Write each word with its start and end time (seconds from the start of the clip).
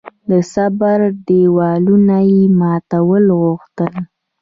د 0.29 0.31
صبر 0.53 0.99
دېوالونه 1.27 2.17
یې 2.31 2.43
ماتول 2.59 3.25
غوښتل. 3.41 3.93